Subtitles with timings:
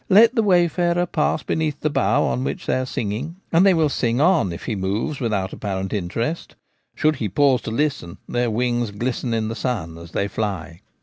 [0.09, 3.87] Let the wayfarer pass beneath the bough on which they are singing, and they will
[3.87, 6.55] sing on, if he moves without apparent interest;
[6.95, 10.81] should he pause to listen, their wings glisten in the sun as they fly.